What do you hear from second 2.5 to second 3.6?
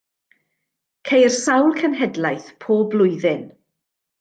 pob blwyddyn.